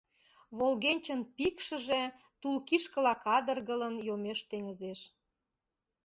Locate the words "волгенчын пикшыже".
0.57-2.03